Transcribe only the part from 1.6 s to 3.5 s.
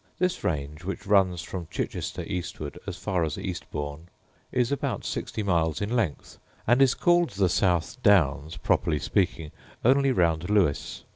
Chichester eastward as far as